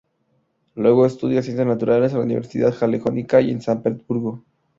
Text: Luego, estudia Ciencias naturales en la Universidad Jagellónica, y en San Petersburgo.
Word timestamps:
Luego, 0.73 1.05
estudia 1.05 1.43
Ciencias 1.43 1.67
naturales 1.67 2.11
en 2.13 2.17
la 2.17 2.23
Universidad 2.23 2.73
Jagellónica, 2.73 3.39
y 3.39 3.51
en 3.51 3.61
San 3.61 3.83
Petersburgo. 3.83 4.43